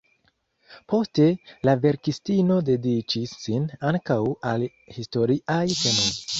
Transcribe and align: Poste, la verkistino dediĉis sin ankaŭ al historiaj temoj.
Poste, 0.93 1.27
la 1.69 1.75
verkistino 1.83 2.57
dediĉis 2.71 3.37
sin 3.45 3.69
ankaŭ 3.93 4.21
al 4.55 4.69
historiaj 4.99 5.63
temoj. 5.79 6.13